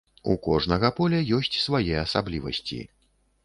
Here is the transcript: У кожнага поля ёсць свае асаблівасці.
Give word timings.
У 0.31 0.35
кожнага 0.47 0.89
поля 1.01 1.21
ёсць 1.41 1.61
свае 1.67 1.95
асаблівасці. 2.07 2.83